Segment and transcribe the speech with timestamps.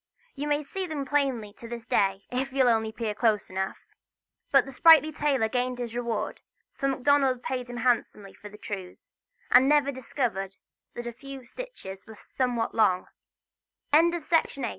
[0.33, 3.77] You may see them plainly to this day, if you'll only peer close enough.
[4.51, 6.41] But the sprightly tailor gained his reward:
[6.73, 9.13] for Macdonald paid him handsomely for the trews,
[9.51, 10.55] and never discovered
[10.95, 13.09] that a few of the stitches were somewhat long.